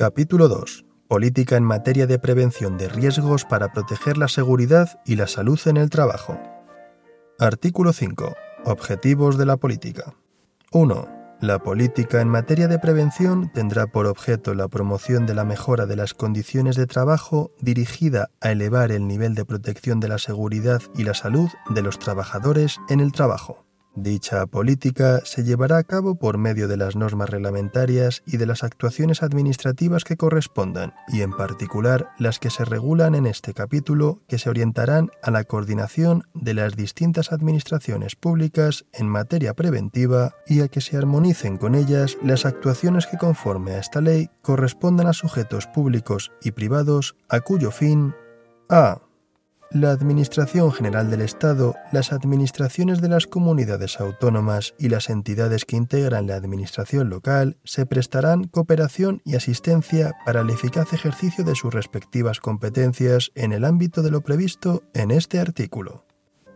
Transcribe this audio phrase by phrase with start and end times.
[0.00, 0.86] Capítulo 2.
[1.08, 5.76] Política en materia de prevención de riesgos para proteger la seguridad y la salud en
[5.76, 6.40] el trabajo.
[7.38, 8.34] Artículo 5.
[8.64, 10.14] Objetivos de la política.
[10.72, 11.36] 1.
[11.42, 15.96] La política en materia de prevención tendrá por objeto la promoción de la mejora de
[15.96, 21.04] las condiciones de trabajo dirigida a elevar el nivel de protección de la seguridad y
[21.04, 23.66] la salud de los trabajadores en el trabajo.
[23.96, 28.62] Dicha política se llevará a cabo por medio de las normas reglamentarias y de las
[28.62, 34.38] actuaciones administrativas que correspondan, y en particular las que se regulan en este capítulo, que
[34.38, 40.68] se orientarán a la coordinación de las distintas administraciones públicas en materia preventiva y a
[40.68, 45.66] que se armonicen con ellas las actuaciones que conforme a esta ley correspondan a sujetos
[45.66, 48.14] públicos y privados a cuyo fin
[48.68, 49.00] a
[49.72, 55.76] la Administración General del Estado, las administraciones de las comunidades autónomas y las entidades que
[55.76, 61.72] integran la Administración local se prestarán cooperación y asistencia para el eficaz ejercicio de sus
[61.72, 66.04] respectivas competencias en el ámbito de lo previsto en este artículo.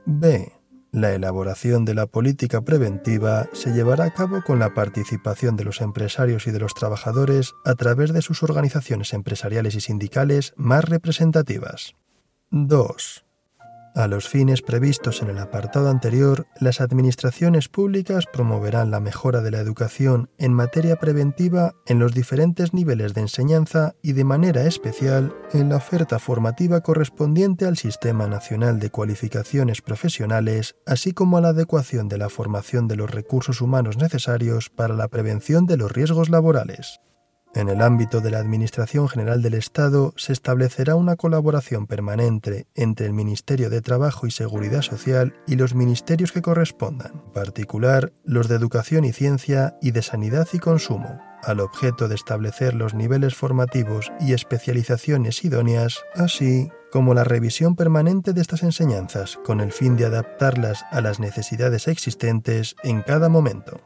[0.06, 0.52] B.
[0.90, 5.80] La elaboración de la política preventiva se llevará a cabo con la participación de los
[5.80, 11.94] empresarios y de los trabajadores a través de sus organizaciones empresariales y sindicales más representativas.
[12.56, 13.24] 2.
[13.96, 19.50] A los fines previstos en el apartado anterior, las administraciones públicas promoverán la mejora de
[19.50, 25.34] la educación en materia preventiva en los diferentes niveles de enseñanza y de manera especial
[25.52, 31.48] en la oferta formativa correspondiente al Sistema Nacional de Cualificaciones Profesionales, así como a la
[31.48, 36.30] adecuación de la formación de los recursos humanos necesarios para la prevención de los riesgos
[36.30, 37.00] laborales.
[37.54, 43.06] En el ámbito de la Administración General del Estado se establecerá una colaboración permanente entre
[43.06, 48.48] el Ministerio de Trabajo y Seguridad Social y los ministerios que correspondan, en particular los
[48.48, 53.36] de Educación y Ciencia y de Sanidad y Consumo, al objeto de establecer los niveles
[53.36, 59.96] formativos y especializaciones idóneas, así como la revisión permanente de estas enseñanzas, con el fin
[59.96, 63.80] de adaptarlas a las necesidades existentes en cada momento.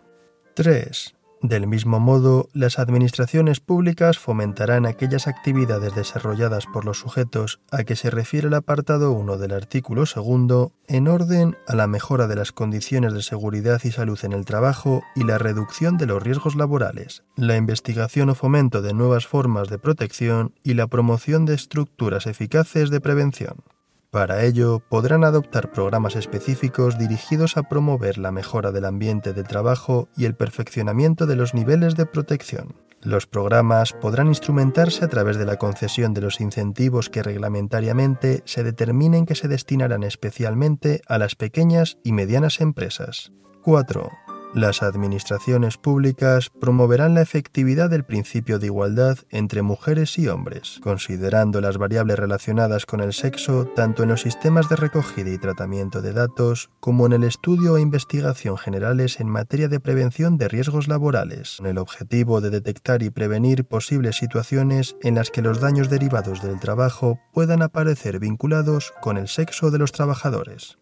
[0.54, 1.17] 3.
[1.42, 7.94] Del mismo modo, las administraciones públicas fomentarán aquellas actividades desarrolladas por los sujetos a que
[7.94, 12.50] se refiere el apartado 1 del artículo 2 en orden a la mejora de las
[12.50, 17.22] condiciones de seguridad y salud en el trabajo y la reducción de los riesgos laborales,
[17.36, 22.90] la investigación o fomento de nuevas formas de protección y la promoción de estructuras eficaces
[22.90, 23.62] de prevención.
[24.10, 30.08] Para ello, podrán adoptar programas específicos dirigidos a promover la mejora del ambiente de trabajo
[30.16, 32.74] y el perfeccionamiento de los niveles de protección.
[33.02, 38.64] Los programas podrán instrumentarse a través de la concesión de los incentivos que reglamentariamente se
[38.64, 43.32] determinen que se destinarán especialmente a las pequeñas y medianas empresas.
[43.62, 44.10] 4.
[44.54, 51.60] Las administraciones públicas promoverán la efectividad del principio de igualdad entre mujeres y hombres, considerando
[51.60, 56.14] las variables relacionadas con el sexo tanto en los sistemas de recogida y tratamiento de
[56.14, 61.56] datos como en el estudio e investigación generales en materia de prevención de riesgos laborales,
[61.58, 66.42] con el objetivo de detectar y prevenir posibles situaciones en las que los daños derivados
[66.42, 70.78] del trabajo puedan aparecer vinculados con el sexo de los trabajadores.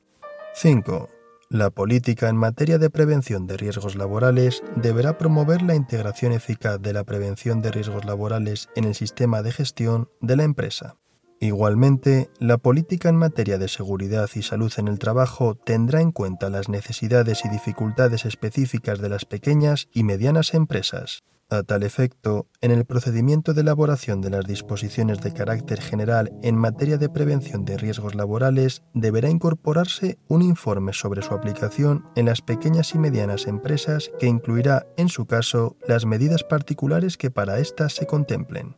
[0.54, 1.15] 5.
[1.48, 6.92] La política en materia de prevención de riesgos laborales deberá promover la integración eficaz de
[6.92, 10.96] la prevención de riesgos laborales en el sistema de gestión de la empresa.
[11.38, 16.50] Igualmente, la política en materia de seguridad y salud en el trabajo tendrá en cuenta
[16.50, 22.70] las necesidades y dificultades específicas de las pequeñas y medianas empresas, a tal efecto, en
[22.70, 27.76] el procedimiento de elaboración de las disposiciones de carácter general en materia de prevención de
[27.76, 34.10] riesgos laborales, deberá incorporarse un informe sobre su aplicación en las pequeñas y medianas empresas
[34.18, 38.76] que incluirá, en su caso, las medidas particulares que para éstas se contemplen.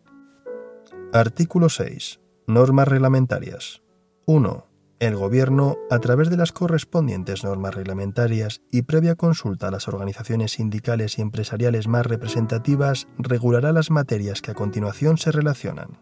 [1.12, 2.20] Artículo 6.
[2.46, 3.82] Normas reglamentarias.
[4.26, 4.67] 1
[5.00, 10.52] el Gobierno, a través de las correspondientes normas reglamentarias y previa consulta a las organizaciones
[10.52, 16.00] sindicales y empresariales más representativas, regulará las materias que a continuación se relacionan.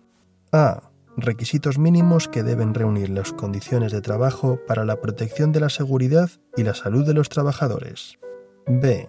[0.52, 0.90] A.
[1.18, 6.30] Requisitos mínimos que deben reunir las condiciones de trabajo para la protección de la seguridad
[6.56, 8.18] y la salud de los trabajadores.
[8.66, 9.08] B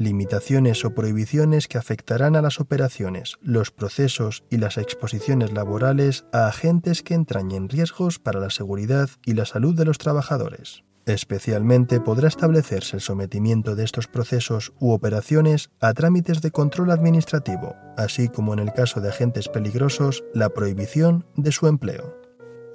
[0.00, 6.46] limitaciones o prohibiciones que afectarán a las operaciones, los procesos y las exposiciones laborales a
[6.46, 10.84] agentes que entrañen riesgos para la seguridad y la salud de los trabajadores.
[11.04, 17.76] Especialmente podrá establecerse el sometimiento de estos procesos u operaciones a trámites de control administrativo,
[17.98, 22.16] así como en el caso de agentes peligrosos, la prohibición de su empleo.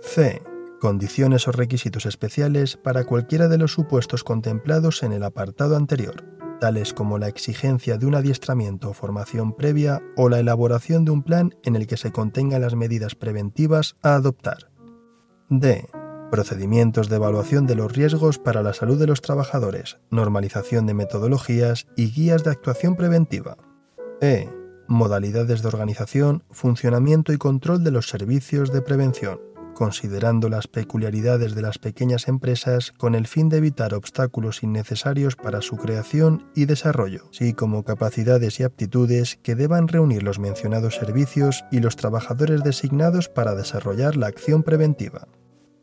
[0.01, 0.43] C.
[0.79, 6.93] Condiciones o requisitos especiales para cualquiera de los supuestos contemplados en el apartado anterior tales
[6.93, 11.55] como la exigencia de un adiestramiento o formación previa o la elaboración de un plan
[11.63, 14.71] en el que se contengan las medidas preventivas a adoptar.
[15.49, 15.87] D.
[16.31, 21.87] Procedimientos de evaluación de los riesgos para la salud de los trabajadores, normalización de metodologías
[21.95, 23.57] y guías de actuación preventiva.
[24.21, 24.49] E.
[24.87, 29.39] Modalidades de organización, funcionamiento y control de los servicios de prevención,
[29.75, 35.61] considerando las peculiaridades de las pequeñas empresas con el fin de evitar obstáculos innecesarios para
[35.61, 41.63] su creación y desarrollo, así como capacidades y aptitudes que deban reunir los mencionados servicios
[41.71, 45.27] y los trabajadores designados para desarrollar la acción preventiva.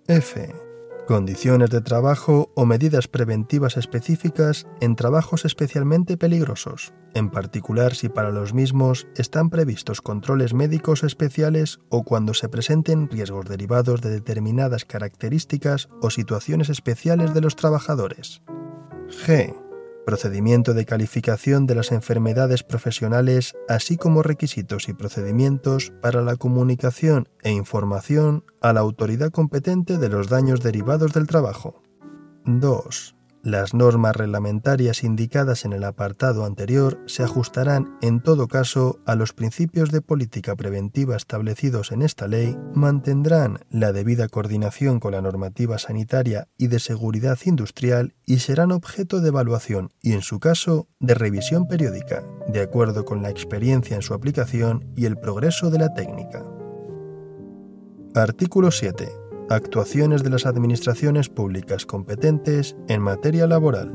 [0.09, 0.72] F
[1.13, 8.31] condiciones de trabajo o medidas preventivas específicas en trabajos especialmente peligrosos, en particular si para
[8.31, 14.87] los mismos están previstos controles médicos especiales o cuando se presenten riesgos derivados de determinadas
[14.87, 18.41] características o situaciones especiales de los trabajadores.
[19.27, 19.62] G
[20.05, 27.29] procedimiento de calificación de las enfermedades profesionales, así como requisitos y procedimientos para la comunicación
[27.43, 31.83] e información a la autoridad competente de los daños derivados del trabajo.
[32.45, 33.22] 2.
[33.45, 39.33] Las normas reglamentarias indicadas en el apartado anterior se ajustarán en todo caso a los
[39.33, 45.79] principios de política preventiva establecidos en esta ley, mantendrán la debida coordinación con la normativa
[45.79, 51.15] sanitaria y de seguridad industrial y serán objeto de evaluación y, en su caso, de
[51.15, 55.93] revisión periódica, de acuerdo con la experiencia en su aplicación y el progreso de la
[55.95, 56.47] técnica.
[58.15, 59.22] Artículo 7
[59.53, 63.93] Actuaciones de las administraciones públicas competentes en materia laboral.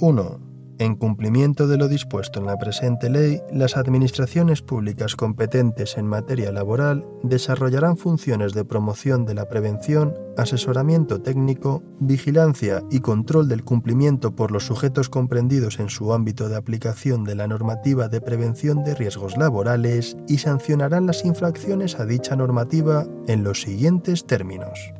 [0.00, 0.51] 1.
[0.78, 6.50] En cumplimiento de lo dispuesto en la presente ley, las administraciones públicas competentes en materia
[6.50, 14.34] laboral desarrollarán funciones de promoción de la prevención, asesoramiento técnico, vigilancia y control del cumplimiento
[14.34, 18.94] por los sujetos comprendidos en su ámbito de aplicación de la normativa de prevención de
[18.94, 24.92] riesgos laborales y sancionarán las infracciones a dicha normativa en los siguientes términos.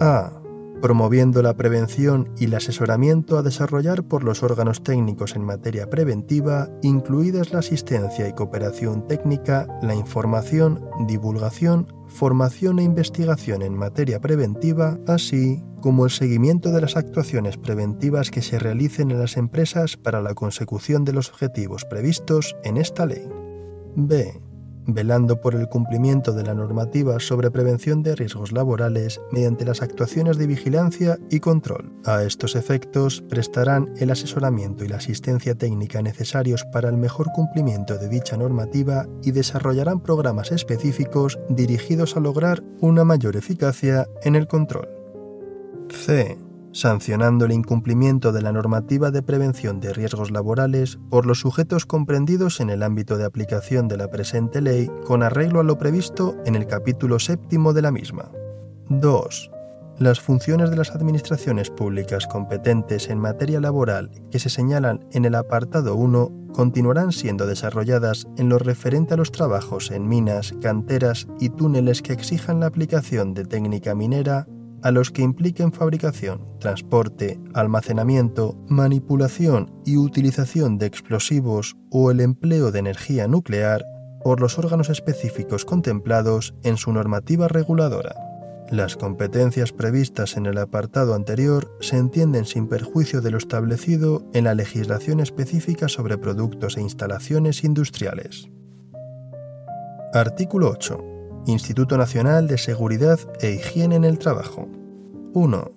[0.00, 0.39] A
[0.80, 6.68] promoviendo la prevención y el asesoramiento a desarrollar por los órganos técnicos en materia preventiva,
[6.82, 14.98] incluidas la asistencia y cooperación técnica, la información, divulgación, formación e investigación en materia preventiva,
[15.06, 20.20] así como el seguimiento de las actuaciones preventivas que se realicen en las empresas para
[20.20, 23.26] la consecución de los objetivos previstos en esta ley.
[23.96, 24.49] B
[24.86, 30.38] velando por el cumplimiento de la normativa sobre prevención de riesgos laborales mediante las actuaciones
[30.38, 31.92] de vigilancia y control.
[32.04, 37.98] A estos efectos prestarán el asesoramiento y la asistencia técnica necesarios para el mejor cumplimiento
[37.98, 44.46] de dicha normativa y desarrollarán programas específicos dirigidos a lograr una mayor eficacia en el
[44.46, 44.88] control.
[45.90, 51.86] C sancionando el incumplimiento de la normativa de prevención de riesgos laborales por los sujetos
[51.86, 56.36] comprendidos en el ámbito de aplicación de la presente ley con arreglo a lo previsto
[56.46, 58.30] en el capítulo séptimo de la misma.
[58.88, 59.50] 2.
[59.98, 65.34] Las funciones de las administraciones públicas competentes en materia laboral que se señalan en el
[65.34, 71.50] apartado 1 continuarán siendo desarrolladas en lo referente a los trabajos en minas, canteras y
[71.50, 74.46] túneles que exijan la aplicación de técnica minera
[74.82, 82.70] a los que impliquen fabricación, transporte, almacenamiento, manipulación y utilización de explosivos o el empleo
[82.70, 83.84] de energía nuclear
[84.22, 88.14] por los órganos específicos contemplados en su normativa reguladora.
[88.70, 94.44] Las competencias previstas en el apartado anterior se entienden sin perjuicio de lo establecido en
[94.44, 98.48] la legislación específica sobre productos e instalaciones industriales.
[100.12, 101.19] Artículo 8.
[101.46, 104.68] Instituto Nacional de Seguridad e Higiene en el Trabajo.
[105.32, 105.72] 1.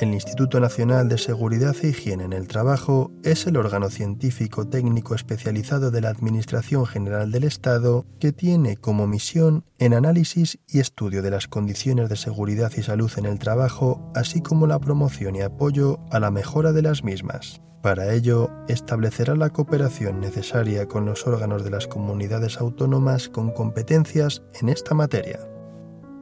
[0.00, 5.16] El Instituto Nacional de Seguridad e Higiene en el Trabajo es el órgano científico técnico
[5.16, 11.20] especializado de la Administración General del Estado que tiene como misión el análisis y estudio
[11.20, 15.42] de las condiciones de seguridad y salud en el trabajo, así como la promoción y
[15.42, 17.60] apoyo a la mejora de las mismas.
[17.82, 24.42] Para ello, establecerá la cooperación necesaria con los órganos de las comunidades autónomas con competencias
[24.60, 25.38] en esta materia.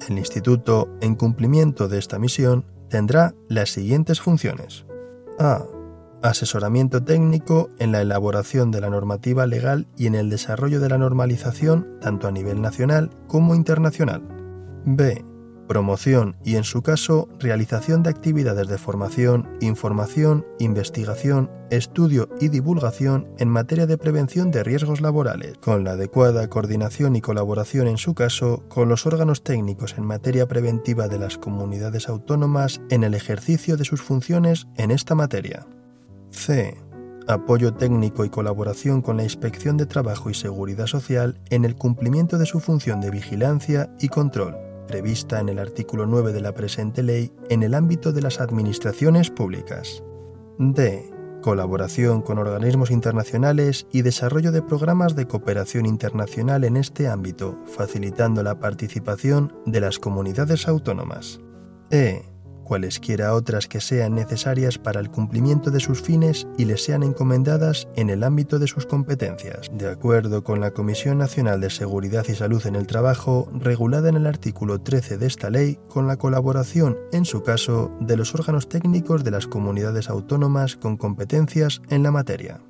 [0.08, 4.84] El Instituto, en cumplimiento de esta misión, tendrá las siguientes funciones.
[5.38, 5.64] A.
[6.22, 10.98] Asesoramiento técnico en la elaboración de la normativa legal y en el desarrollo de la
[10.98, 14.22] normalización tanto a nivel nacional como internacional.
[14.84, 15.24] B
[15.66, 23.28] promoción y, en su caso, realización de actividades de formación, información, investigación, estudio y divulgación
[23.38, 28.14] en materia de prevención de riesgos laborales, con la adecuada coordinación y colaboración, en su
[28.14, 33.76] caso, con los órganos técnicos en materia preventiva de las comunidades autónomas en el ejercicio
[33.76, 35.66] de sus funciones en esta materia.
[36.30, 36.76] C.
[37.28, 42.38] Apoyo técnico y colaboración con la Inspección de Trabajo y Seguridad Social en el cumplimiento
[42.38, 44.56] de su función de vigilancia y control,
[44.86, 49.30] prevista en el artículo 9 de la presente ley en el ámbito de las administraciones
[49.30, 50.02] públicas.
[50.58, 51.10] D.
[51.42, 58.42] Colaboración con organismos internacionales y desarrollo de programas de cooperación internacional en este ámbito, facilitando
[58.42, 61.40] la participación de las comunidades autónomas.
[61.90, 62.35] E
[62.66, 67.88] cualesquiera otras que sean necesarias para el cumplimiento de sus fines y les sean encomendadas
[67.96, 72.34] en el ámbito de sus competencias, de acuerdo con la Comisión Nacional de Seguridad y
[72.34, 76.98] Salud en el Trabajo, regulada en el artículo 13 de esta ley, con la colaboración,
[77.12, 82.10] en su caso, de los órganos técnicos de las comunidades autónomas con competencias en la
[82.10, 82.60] materia.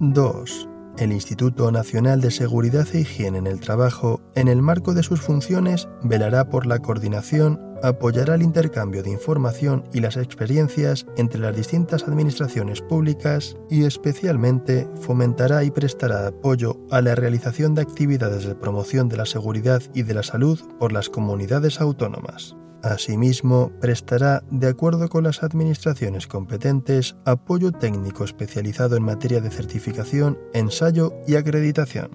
[0.00, 0.69] 2.
[0.98, 5.20] El Instituto Nacional de Seguridad e Higiene en el Trabajo, en el marco de sus
[5.20, 11.56] funciones, velará por la coordinación, apoyará el intercambio de información y las experiencias entre las
[11.56, 18.54] distintas administraciones públicas y especialmente fomentará y prestará apoyo a la realización de actividades de
[18.54, 22.56] promoción de la seguridad y de la salud por las comunidades autónomas.
[22.82, 30.38] Asimismo, prestará, de acuerdo con las administraciones competentes, apoyo técnico especializado en materia de certificación,
[30.54, 32.10] ensayo y acreditación.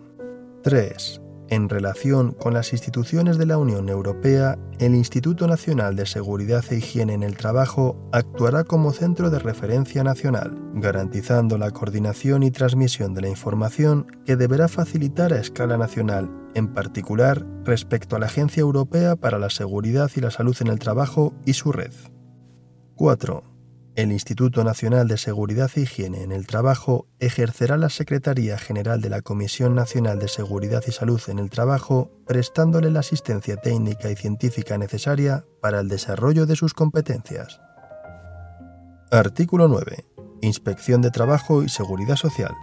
[0.64, 1.22] 3.
[1.50, 6.78] En relación con las instituciones de la Unión Europea, el Instituto Nacional de Seguridad e
[6.78, 13.14] Higiene en el Trabajo actuará como centro de referencia nacional, garantizando la coordinación y transmisión
[13.14, 18.62] de la información que deberá facilitar a escala nacional, en particular respecto a la Agencia
[18.62, 21.94] Europea para la Seguridad y la Salud en el Trabajo y su red.
[22.96, 23.55] 4
[23.96, 29.10] el Instituto Nacional de Seguridad e Higiene en el Trabajo ejercerá la Secretaría General de
[29.10, 34.16] la Comisión Nacional de Seguridad y Salud en el Trabajo, prestándole la asistencia técnica y
[34.16, 37.62] científica necesaria para el desarrollo de sus competencias.
[39.12, 40.06] Artículo 9.
[40.42, 42.54] Inspección de Trabajo y Seguridad Social.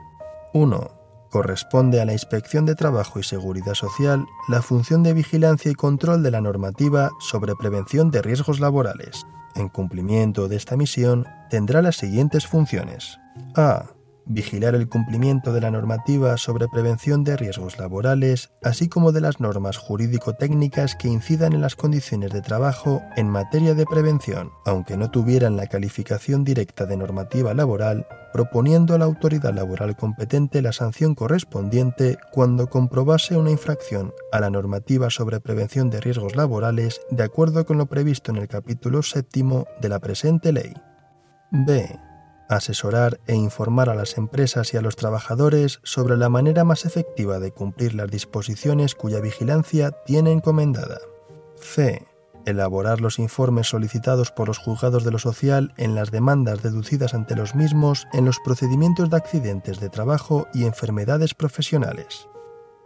[0.52, 5.74] 1 corresponde a la Inspección de Trabajo y Seguridad Social la función de vigilancia y
[5.74, 9.24] control de la normativa sobre prevención de riesgos laborales.
[9.54, 13.18] En cumplimiento de esta misión, tendrá las siguientes funciones.
[13.54, 13.86] A.
[14.24, 19.40] Vigilar el cumplimiento de la normativa sobre prevención de riesgos laborales, así como de las
[19.40, 25.10] normas jurídico-técnicas que incidan en las condiciones de trabajo en materia de prevención, aunque no
[25.10, 31.14] tuvieran la calificación directa de normativa laboral, proponiendo a la autoridad laboral competente la sanción
[31.14, 37.66] correspondiente cuando comprobase una infracción a la normativa sobre prevención de riesgos laborales de acuerdo
[37.66, 40.72] con lo previsto en el capítulo séptimo de la presente ley.
[41.50, 42.11] B.
[42.52, 47.38] Asesorar e informar a las empresas y a los trabajadores sobre la manera más efectiva
[47.38, 50.98] de cumplir las disposiciones cuya vigilancia tiene encomendada.
[51.56, 52.06] C
[52.44, 57.36] elaborar los informes solicitados por los juzgados de lo social en las demandas deducidas ante
[57.36, 62.28] los mismos en los procedimientos de accidentes de trabajo y enfermedades profesionales.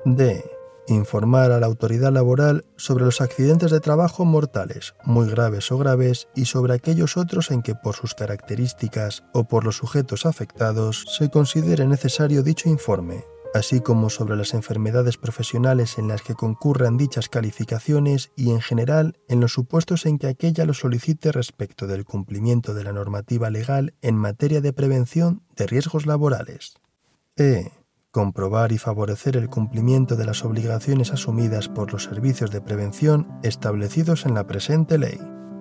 [0.04, 0.55] D.
[0.88, 6.28] Informar a la autoridad laboral sobre los accidentes de trabajo mortales, muy graves o graves,
[6.36, 11.28] y sobre aquellos otros en que por sus características o por los sujetos afectados se
[11.28, 17.28] considere necesario dicho informe, así como sobre las enfermedades profesionales en las que concurran dichas
[17.28, 22.74] calificaciones y en general en los supuestos en que aquella lo solicite respecto del cumplimiento
[22.74, 26.74] de la normativa legal en materia de prevención de riesgos laborales.
[27.36, 27.72] E.
[28.16, 34.24] Comprobar y favorecer el cumplimiento de las obligaciones asumidas por los servicios de prevención establecidos
[34.24, 35.20] en la presente ley.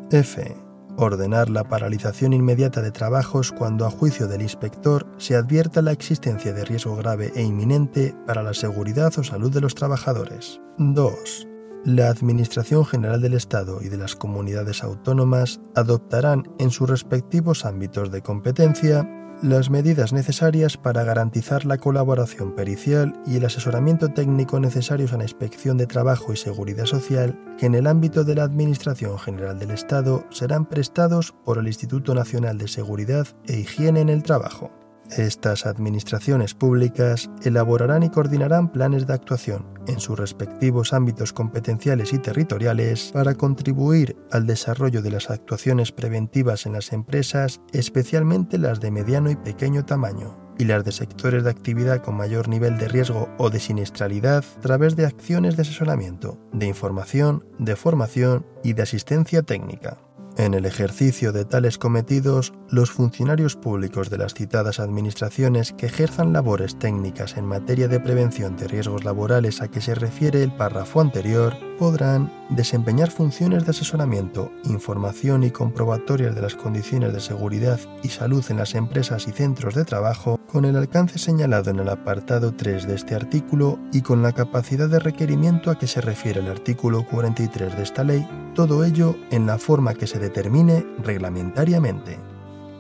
[0.10, 0.56] F
[0.96, 6.54] ordenar la paralización inmediata de trabajos cuando a juicio del inspector se advierta la existencia
[6.54, 10.62] de riesgo grave e inminente para la seguridad o salud de los trabajadores.
[10.78, 11.48] 2.
[11.84, 18.12] La Administración General del Estado y de las comunidades autónomas adoptarán en sus respectivos ámbitos
[18.12, 19.06] de competencia
[19.46, 25.24] las medidas necesarias para garantizar la colaboración pericial y el asesoramiento técnico necesarios a la
[25.24, 29.70] inspección de trabajo y seguridad social que en el ámbito de la Administración General del
[29.72, 34.85] Estado serán prestados por el Instituto Nacional de Seguridad e Higiene en el Trabajo.
[35.12, 42.18] Estas administraciones públicas elaborarán y coordinarán planes de actuación en sus respectivos ámbitos competenciales y
[42.18, 48.92] territoriales para contribuir al desarrollo de las actuaciones preventivas en las empresas, especialmente las de
[48.92, 53.30] mediano y pequeño tamaño, y las de sectores de actividad con mayor nivel de riesgo
[53.38, 58.84] o de siniestralidad a través de acciones de asesoramiento, de información, de formación y de
[58.84, 60.05] asistencia técnica.
[60.38, 66.34] En el ejercicio de tales cometidos, los funcionarios públicos de las citadas administraciones que ejerzan
[66.34, 71.00] labores técnicas en materia de prevención de riesgos laborales a que se refiere el párrafo
[71.00, 78.10] anterior podrán desempeñar funciones de asesoramiento, información y comprobatorias de las condiciones de seguridad y
[78.10, 82.54] salud en las empresas y centros de trabajo con el alcance señalado en el apartado
[82.54, 86.50] 3 de este artículo y con la capacidad de requerimiento a que se refiere el
[86.50, 92.18] artículo 43 de esta ley, todo ello en la forma que se determine reglamentariamente.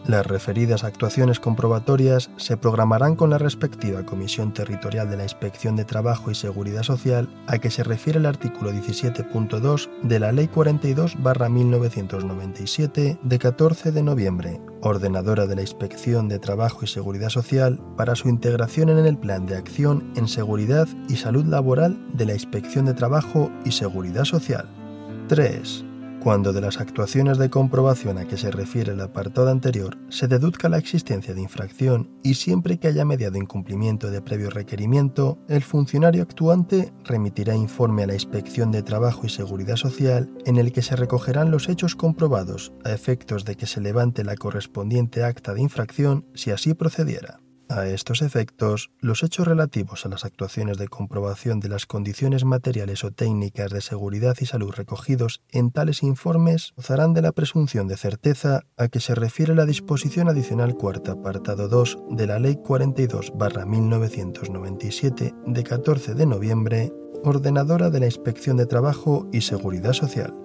[0.07, 5.83] Las referidas actuaciones comprobatorias se programarán con la respectiva Comisión Territorial de la Inspección de
[5.83, 13.17] Trabajo y Seguridad Social a que se refiere el artículo 17.2 de la Ley 42-1997
[13.19, 18.29] de 14 de noviembre, ordenadora de la Inspección de Trabajo y Seguridad Social para su
[18.29, 22.93] integración en el Plan de Acción en Seguridad y Salud Laboral de la Inspección de
[22.93, 24.84] Trabajo y Seguridad Social.
[25.27, 25.85] 3
[26.25, 30.69] cuando de las actuaciones de comprobación a que se refiere el apartado anterior se deduzca
[30.69, 36.23] la existencia de infracción y siempre que haya mediado incumplimiento de previo requerimiento, el funcionario
[36.23, 40.95] actuante remitirá informe a la Inspección de Trabajo y Seguridad Social en el que se
[40.95, 46.25] recogerán los hechos comprobados a efectos de que se levante la correspondiente acta de infracción
[46.33, 47.44] si así procediera.
[47.67, 53.03] A estos efectos, los hechos relativos a las actuaciones de comprobación de las condiciones materiales
[53.03, 57.97] o técnicas de seguridad y salud recogidos en tales informes gozarán de la presunción de
[57.97, 65.33] certeza a que se refiere la disposición adicional cuarta, apartado 2 de la Ley 42-1997
[65.47, 66.93] de 14 de noviembre,
[67.23, 70.35] ordenadora de la Inspección de Trabajo y Seguridad Social.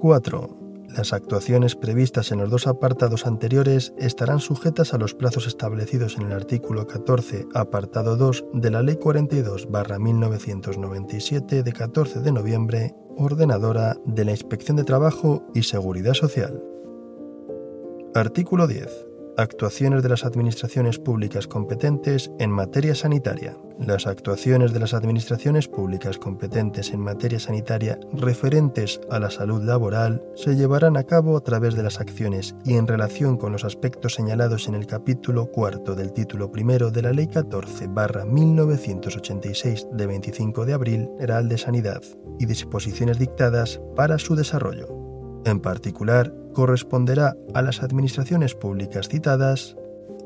[0.00, 0.65] 4.
[0.94, 6.22] Las actuaciones previstas en los dos apartados anteriores estarán sujetas a los plazos establecidos en
[6.26, 14.24] el artículo 14, apartado 2 de la Ley 42-1997 de 14 de noviembre, ordenadora de
[14.24, 16.62] la Inspección de Trabajo y Seguridad Social.
[18.14, 23.54] Artículo 10 actuaciones de las administraciones públicas competentes en materia sanitaria.
[23.78, 30.24] Las actuaciones de las administraciones públicas competentes en materia sanitaria referentes a la salud laboral
[30.34, 34.14] se llevarán a cabo a través de las acciones y en relación con los aspectos
[34.14, 40.72] señalados en el capítulo cuarto del título primero de la Ley 14-1986 de 25 de
[40.72, 42.00] abril General de Sanidad
[42.38, 44.88] y disposiciones dictadas para su desarrollo.
[45.44, 49.76] En particular, corresponderá a las administraciones públicas citadas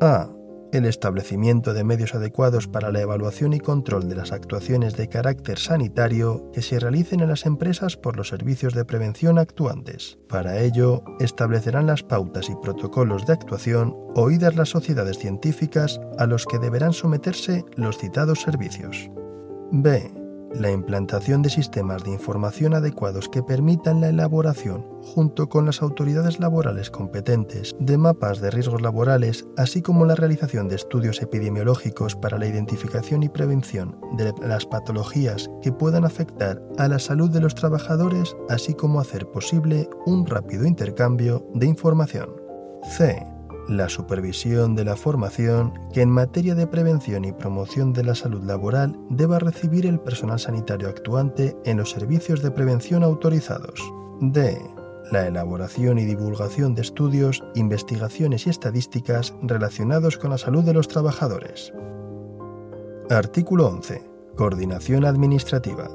[0.00, 0.30] a
[0.70, 5.58] el establecimiento de medios adecuados para la evaluación y control de las actuaciones de carácter
[5.58, 10.20] sanitario que se realicen en las empresas por los servicios de prevención actuantes.
[10.28, 16.46] Para ello, establecerán las pautas y protocolos de actuación oídas las sociedades científicas a los
[16.46, 19.10] que deberán someterse los citados servicios.
[19.72, 20.19] B
[20.52, 26.40] la implantación de sistemas de información adecuados que permitan la elaboración, junto con las autoridades
[26.40, 32.38] laborales competentes, de mapas de riesgos laborales, así como la realización de estudios epidemiológicos para
[32.38, 37.54] la identificación y prevención de las patologías que puedan afectar a la salud de los
[37.54, 42.30] trabajadores, así como hacer posible un rápido intercambio de información.
[42.96, 43.39] C
[43.70, 48.42] la supervisión de la formación que en materia de prevención y promoción de la salud
[48.42, 53.80] laboral deba recibir el personal sanitario actuante en los servicios de prevención autorizados.
[54.20, 54.60] D.
[55.12, 60.88] La elaboración y divulgación de estudios, investigaciones y estadísticas relacionados con la salud de los
[60.88, 61.72] trabajadores.
[63.08, 64.02] Artículo 11.
[64.36, 65.88] Coordinación administrativa.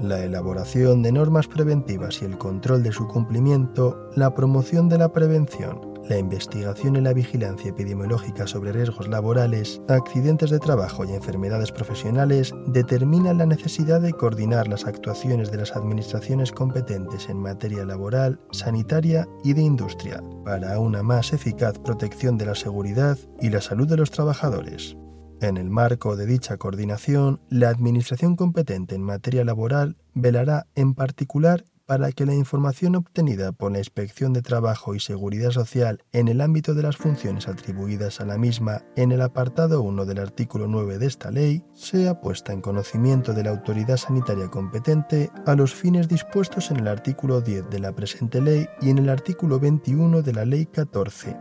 [0.00, 5.12] La elaboración de normas preventivas y el control de su cumplimiento, la promoción de la
[5.12, 11.72] prevención, la investigación y la vigilancia epidemiológica sobre riesgos laborales, accidentes de trabajo y enfermedades
[11.72, 18.40] profesionales determinan la necesidad de coordinar las actuaciones de las administraciones competentes en materia laboral,
[18.52, 23.88] sanitaria y de industria para una más eficaz protección de la seguridad y la salud
[23.88, 24.96] de los trabajadores.
[25.40, 31.64] En el marco de dicha coordinación, la Administración competente en materia laboral velará en particular
[31.86, 36.40] para que la información obtenida por la Inspección de Trabajo y Seguridad Social en el
[36.40, 40.98] ámbito de las funciones atribuidas a la misma en el apartado 1 del artículo 9
[40.98, 46.08] de esta ley sea puesta en conocimiento de la autoridad sanitaria competente a los fines
[46.08, 50.32] dispuestos en el artículo 10 de la presente ley y en el artículo 21 de
[50.32, 51.36] la Ley 14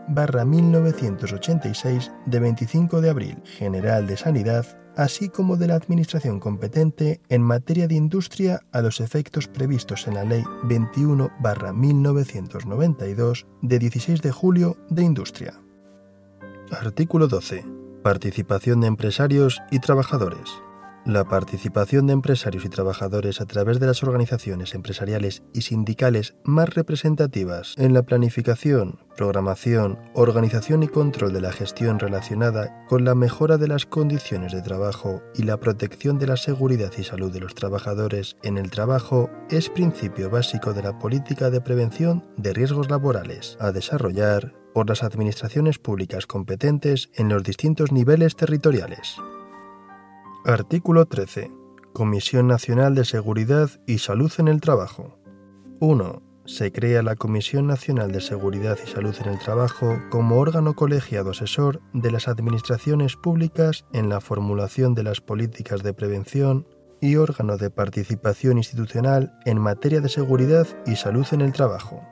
[0.45, 7.41] 1986 de 25 de abril General de Sanidad así como de la Administración competente en
[7.41, 14.77] materia de industria a los efectos previstos en la Ley 21-1992 de 16 de julio
[14.89, 15.59] de Industria.
[16.71, 17.65] Artículo 12.
[18.03, 20.49] Participación de empresarios y trabajadores.
[21.05, 26.73] La participación de empresarios y trabajadores a través de las organizaciones empresariales y sindicales más
[26.73, 33.57] representativas en la planificación, programación, organización y control de la gestión relacionada con la mejora
[33.57, 37.53] de las condiciones de trabajo y la protección de la seguridad y salud de los
[37.53, 43.57] trabajadores en el trabajo es principio básico de la política de prevención de riesgos laborales
[43.59, 49.17] a desarrollar por las administraciones públicas competentes en los distintos niveles territoriales.
[50.45, 51.53] Artículo 13.
[51.93, 55.17] Comisión Nacional de Seguridad y Salud en el Trabajo.
[55.79, 56.21] 1.
[56.43, 61.31] Se crea la Comisión Nacional de Seguridad y Salud en el Trabajo como órgano colegiado
[61.31, 66.67] asesor de las administraciones públicas en la formulación de las políticas de prevención
[66.99, 72.03] y órgano de participación institucional en materia de seguridad y salud en el trabajo.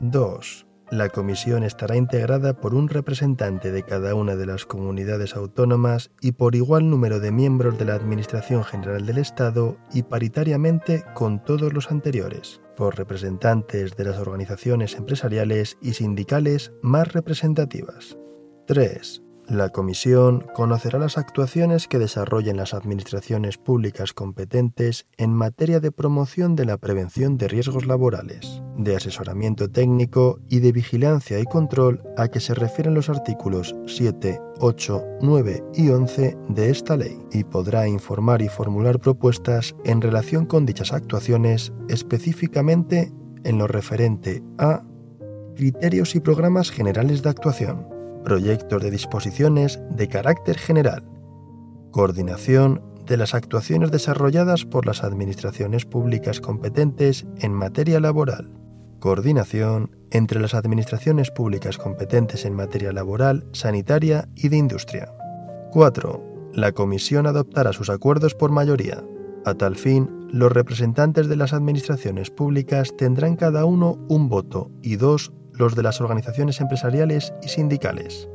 [0.00, 0.67] 2.
[0.90, 6.32] La comisión estará integrada por un representante de cada una de las comunidades autónomas y
[6.32, 11.74] por igual número de miembros de la Administración General del Estado y paritariamente con todos
[11.74, 18.16] los anteriores, por representantes de las organizaciones empresariales y sindicales más representativas.
[18.66, 19.27] 3.
[19.48, 26.54] La Comisión conocerá las actuaciones que desarrollen las administraciones públicas competentes en materia de promoción
[26.54, 32.28] de la prevención de riesgos laborales, de asesoramiento técnico y de vigilancia y control a
[32.28, 37.88] que se refieren los artículos 7, 8, 9 y 11 de esta ley, y podrá
[37.88, 44.84] informar y formular propuestas en relación con dichas actuaciones específicamente en lo referente a
[45.56, 51.04] criterios y programas generales de actuación proyectos de disposiciones de carácter general,
[51.90, 58.50] coordinación de las actuaciones desarrolladas por las administraciones públicas competentes en materia laboral,
[59.00, 65.12] coordinación entre las administraciones públicas competentes en materia laboral, sanitaria y de industria.
[65.72, 66.50] 4.
[66.54, 69.02] La Comisión adoptará sus acuerdos por mayoría.
[69.44, 74.96] A tal fin, los representantes de las administraciones públicas tendrán cada uno un voto y
[74.96, 78.28] dos los de las organizaciones empresariales y sindicales.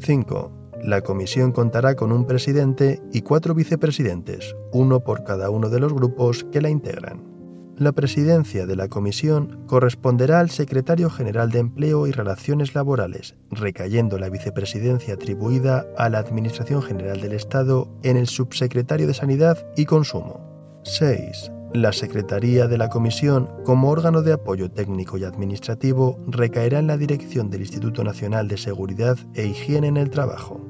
[0.00, 0.52] 5.
[0.82, 5.92] La comisión contará con un presidente y cuatro vicepresidentes, uno por cada uno de los
[5.92, 7.30] grupos que la integran.
[7.76, 14.18] La presidencia de la comisión corresponderá al secretario general de Empleo y Relaciones Laborales, recayendo
[14.18, 19.86] la vicepresidencia atribuida a la Administración General del Estado en el subsecretario de Sanidad y
[19.86, 20.40] Consumo.
[20.84, 21.52] 6.
[21.72, 26.96] La Secretaría de la Comisión, como órgano de apoyo técnico y administrativo, recaerá en la
[26.96, 30.60] dirección del Instituto Nacional de Seguridad e Higiene en el Trabajo.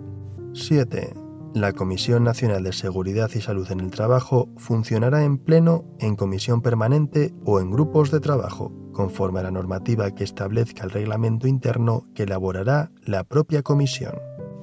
[0.53, 1.15] 7.
[1.55, 6.61] La Comisión Nacional de Seguridad y Salud en el Trabajo funcionará en pleno, en comisión
[6.61, 12.05] permanente o en grupos de trabajo, conforme a la normativa que establezca el reglamento interno
[12.15, 14.17] que elaborará la propia comisión.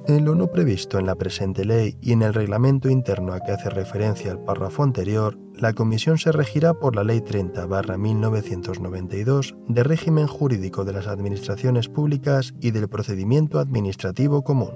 [0.08, 3.52] En lo no previsto en la presente ley y en el reglamento interno a que
[3.52, 10.26] hace referencia el párrafo anterior, la Comisión se regirá por la Ley 30-1992 de régimen
[10.26, 14.70] jurídico de las administraciones públicas y del procedimiento administrativo común.